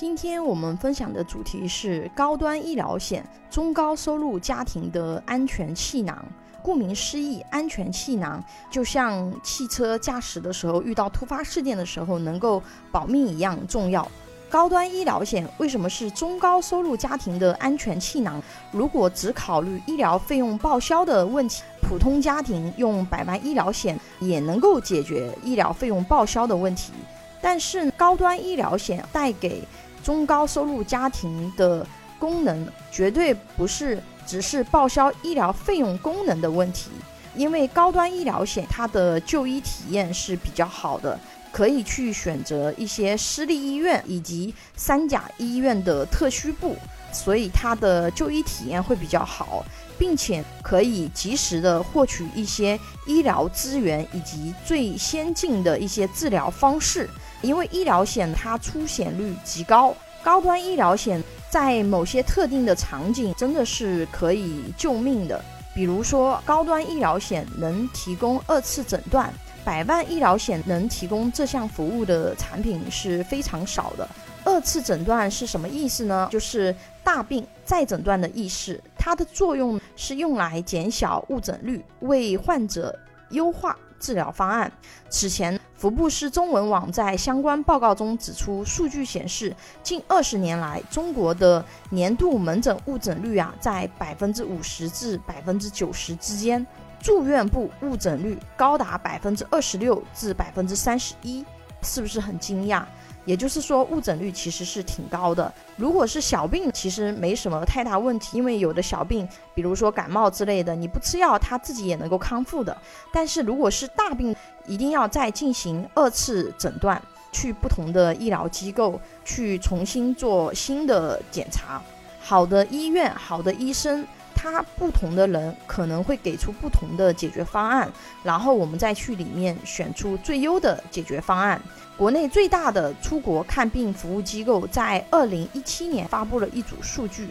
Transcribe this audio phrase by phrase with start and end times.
[0.00, 6.24] 今天我们分享的主题是高端医疗险，中高收入家庭的安全气囊。
[6.62, 8.40] 顾名思义，安全气囊
[8.70, 14.08] 就像汽车驾驶的时候遇到突发事件的时候能够保命一样重要。
[14.48, 18.40] 高端医疗险为什么是中高收入家庭的安全气囊？
[18.70, 26.92] 如果只考虑医疗费用报销的问题，普通家庭用百万医疗险也能够解决医疗费用报销的问题。
[27.40, 29.62] 但是高端医疗险带给
[30.02, 31.86] 中高收入家庭的
[32.18, 36.90] 功能绝对不是只是报销医疗费用功能的问题，
[37.34, 41.18] 因为高端医疗险它的就医体验是比较好的，
[41.52, 46.76] 可以去选择一些私立医院以及三甲医院的特需部，
[47.12, 49.64] 所以它的就医体验会比较好，
[49.98, 57.08] 并且可以及时的获取一些医疗资源以及最先进的一些治疗方式。
[57.42, 65.42] 因为医疗险它出险率极高，高端医疗险在某些特定的场景真的是可以救命的。
[65.74, 69.32] 比如说，高端医疗险能提供二次诊断，
[69.64, 74.08] 百万医疗险能提供这项服务的产品是非常少的。
[74.44, 76.28] 二次诊断是什么意思呢？
[76.32, 78.80] 就是大病再诊断的意思。
[78.96, 82.98] 它的作用是用来减小误诊率，为患者
[83.30, 84.70] 优化治疗方案。
[85.08, 85.58] 此前。
[85.78, 96.66] 福布斯中文网在相关报告中指出，数据显示，近二十年来，中国的年度门诊误诊率啊，在百分之五十至百分之九十之间，
[97.00, 101.44] 住院部误诊率高达百分之二十六至百分之三十一，
[101.82, 102.82] 是不是很惊讶？
[103.28, 105.52] 也就是说，误诊率其实是挺高的。
[105.76, 112.74] 如果是小病，其实没什么太大问题，因为有的小病，比如说感冒之类的，你不吃药，它自己也能够康复的。
[113.12, 114.34] 但是如果是大病，
[114.66, 121.82] 一定要再进行二次诊断，去不同的医疗机构去重新做新的检查。
[122.18, 124.06] 好的医院，好的医生，
[124.40, 127.90] 他不同的人可能会给出不同的解决方案，
[128.22, 131.60] 然后我们再去里面选出最优的解决方案。
[131.96, 137.28] 国内最大的出国看病服务机构在二零一七年发布了一组数据，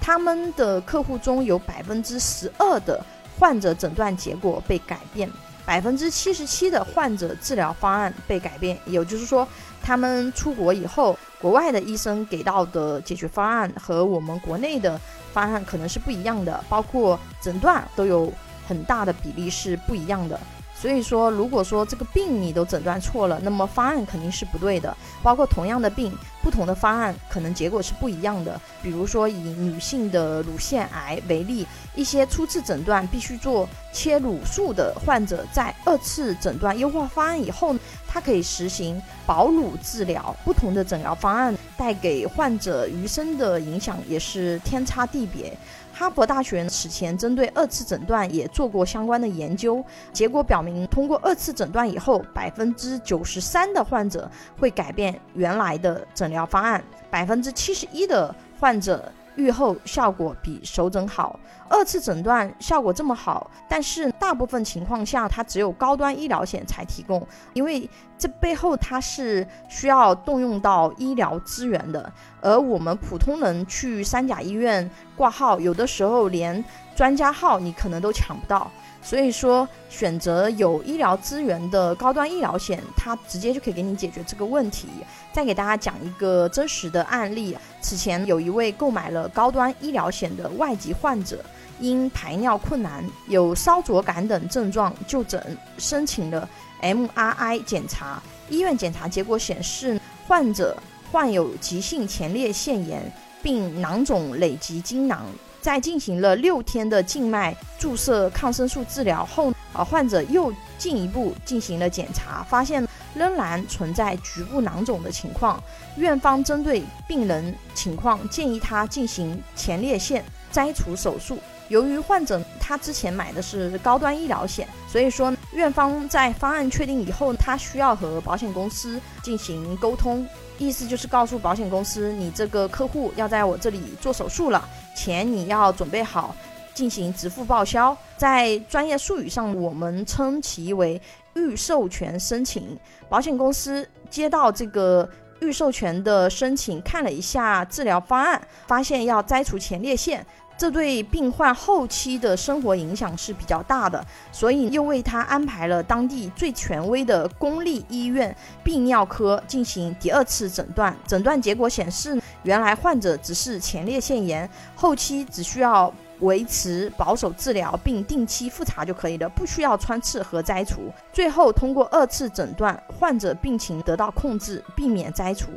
[0.00, 3.04] 他们的客户中有百分之十二的
[3.38, 5.30] 患者诊断结果被改变，
[5.66, 8.78] 百分之七十七的患者治疗方案被改变。
[8.86, 9.46] 也就是说，
[9.82, 14.98] 他们出国以后，国外的医生给到的解决方案和我们国内的
[15.36, 18.32] 方案可能是不一样的，包括诊断都有
[18.66, 20.40] 很大的比例是不一样的。
[20.74, 24.94] 所以说，如果说这个病你都诊断错了，那么方案肯定是不对的。
[25.22, 28.60] 包括同样的病，不同的方案可能结果是不一样的。
[28.82, 37.74] 比如说以女性的乳腺癌为例，一些初次诊断必须做切乳术的患者，在二次诊断优化方案以后，
[38.16, 40.34] 它可以实行保乳治疗。
[40.42, 45.54] 不同的诊疗方案带给患者余生的影响也是天差地别。
[45.92, 49.84] 哈佛大学此前针对二次诊断也做过相关的研究，
[50.14, 59.12] 结果表明，通过二次诊断以后，百分之九十三的患者会改变原来的诊疗方案，百分之七十一的患者。
[59.36, 61.38] 愈后效果比首诊好，
[61.68, 67.88] 二次诊断效果这么好，但是大部分情况下它只有高端医疗险才提供，因为
[68.18, 72.10] 这背后它是需要动用到医疗资源的，
[72.40, 76.64] 而我们普通人去三甲医院挂号，有的时候连
[76.94, 78.70] 专家号你可能都抢不到。
[79.06, 84.88] 所以说，选择有医疗资源的高端医疗险，它直接就可以给你解决这个问题。
[85.32, 91.38] 再给大家讲一个真实的案例：此前有一位购买了高端医疗险的外籍患者，
[91.78, 96.48] 因排尿困难、有烧灼感等症状就诊，申请了
[96.82, 98.20] MRI 检查。
[98.48, 100.76] 医院检查结果显示，患者
[101.12, 103.00] 患有急性前列腺炎，
[103.40, 105.26] 并囊肿累积精囊。
[105.60, 115.62] 在进行了六天的静脉注射抗生素治疗后，呃，患者又进一步进行了检查，发现仍然存在局部囊肿的情况。
[115.96, 121.38] 院方针对病人情况，建议他进行前列腺摘除手术。
[121.68, 130.26] 由于患者他之前买的是高端医疗险，所以说院方在方案确定以后，他需要和保险公司进行沟通，
[130.58, 134.68] 意思就是告诉保险公司，你这个客户要在我这里做手术了。
[134.96, 136.34] 钱你要准备好，
[136.74, 137.96] 进行支付报销。
[138.16, 141.00] 在专业术语上，我们称其为
[141.34, 142.76] 预授权申请。
[143.08, 145.08] 保险公司接到这个
[145.40, 150.26] 预授权的申请，看了一下治疗方案，发现要摘除前列腺，
[150.58, 160.96] 这对病患后期的生活影响是比较大的，所以又为他安排了当地最权威的公立医院泌尿科进行第二次诊断。
[161.06, 165.92] 诊断结果显示，原来患者只是前列腺炎，后期只需要。
[166.20, 170.92] 维持保守治疗并定期复查就可以了，不需要穿刺和摘除。
[171.12, 175.50] 最后通过二次诊断，患者病情得到控制，避免摘除。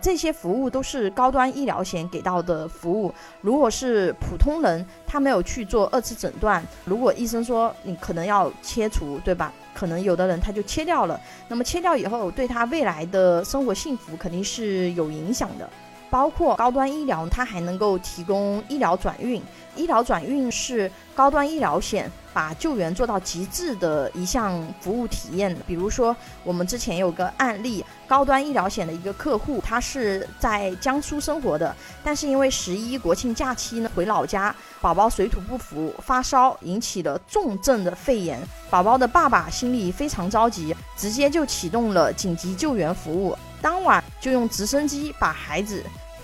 [0.00, 3.14] 这些服务都是高端医疗险给到的服务。
[3.40, 9.52] 如果是普通人，他没有去做二次诊断，如果医生说你可能要切除，对吧？
[9.74, 11.18] 可能有的人他就切掉了。
[11.48, 15.68] 那么切掉以后，对他未来的生活幸福肯定是有影响的。
[16.12, 19.42] 包括高端医疗，它还能够提供医疗转运。
[19.74, 25.56] 医疗转运是高端医疗险把救援做到极致的一项服务体验。
[25.66, 26.14] 比如说，
[26.44, 31.74] 我们之前有个案例，高端医疗险的一个客户，他是在江苏生活的，
[32.04, 38.38] 但是因为十一国庆假期呢回老家，宝宝水土不服，发烧，引起了重症的肺炎。
[38.68, 45.82] 宝宝的爸爸心里非常着急，直接就启动了紧急救援服务，当晚就用直升机把孩子。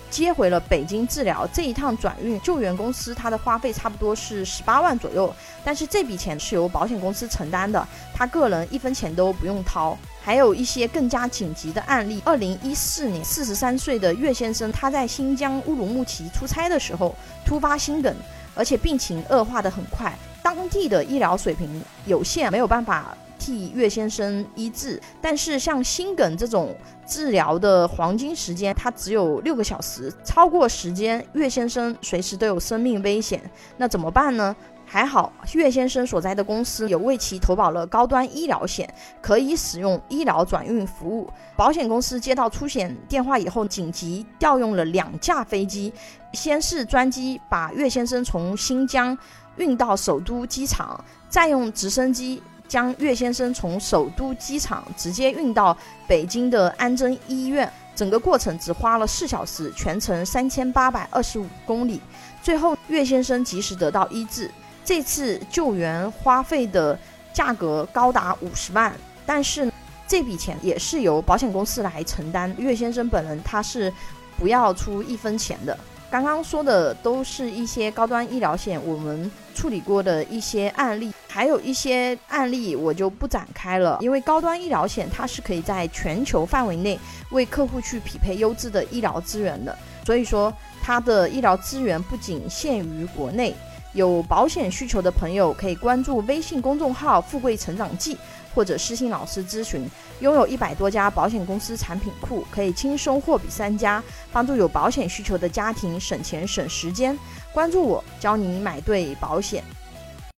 [0.09, 5.33] 接回了北京治疗，这一趟转运救援公司它的花费差不多是十八万左右，
[5.63, 9.97] 但是这笔钱是由保险公司承担的，他个人一分钱都不用掏。
[10.21, 17.15] 还有一些更加紧急的案例，二零一四年，四十三岁的岳先生他在新疆乌鲁木齐出差的时候
[17.45, 18.15] 突发心梗，
[18.53, 20.13] 而且病情恶化的很快，
[20.43, 23.17] 当地的医疗水平有限，没有办法。
[23.39, 26.75] 替岳先生医治，但是像心梗这种
[27.07, 33.41] 治疗的黄金时间，它只有六个小时，超过时间，岳先生随时都有生命危险。
[33.77, 34.55] 那怎么办呢？
[34.91, 38.91] 还好，岳先生所在的公司有为其投保了高端医疗险，
[39.21, 41.29] 可以使用医疗转运服务。
[41.55, 45.93] 保险公司接到出险电话以后，紧急调用了两架飞机，
[46.33, 49.15] 先是专机把岳先生从新疆
[49.57, 50.99] 运到首都机场，
[51.29, 52.41] 再用直升机。
[52.69, 55.75] 将岳先生从首都机场直接运到
[56.07, 61.99] 北京的安贞医院，整个过程只花了四小时，全程三千八百二十五公里。
[62.41, 64.49] 最后，岳先生及时得到医治。
[64.85, 66.97] 这次救援花费的
[67.33, 68.93] 价格高达五十万，
[69.25, 69.71] 但是
[70.07, 73.91] 这笔钱也是由保险公司来承担，岳先生本人他是
[74.37, 75.77] 不要出一分钱的。
[76.09, 86.99] 刚刚说的都是一些高端医疗险，我们处理过的一些案例，还有一些案例我就不展开了，因为高端医疗险它是可以在全球范围内
[87.29, 93.55] 为客户去匹配优质的医疗资源的，所以说它的医疗资源不仅限于国内。
[93.93, 98.17] 有保险需求的朋友可以关注微信公众号“富贵成长记”。
[98.55, 99.87] 或者私信老师咨询，
[100.21, 104.03] 拥有一百多家保险公司产品库，可以轻松货比三家，
[104.33, 107.17] 帮助有保险需求的家庭省钱省时间。
[107.53, 109.63] 关注我，教你买对保险。